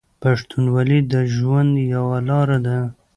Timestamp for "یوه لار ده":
1.93-2.77